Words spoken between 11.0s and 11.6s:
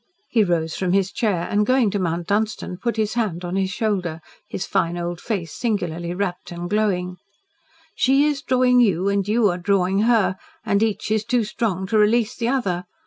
is too